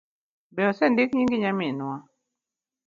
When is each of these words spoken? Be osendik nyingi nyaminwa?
Be 0.55 0.61
osendik 0.69 1.09
nyingi 1.13 1.37
nyaminwa? 1.41 1.95